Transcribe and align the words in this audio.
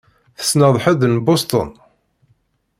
Tessneḍ 0.37 0.75
ḥedd 0.83 1.01
n 1.07 1.15
Boston? 1.25 1.69